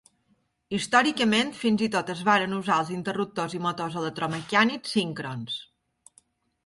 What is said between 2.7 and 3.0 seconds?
els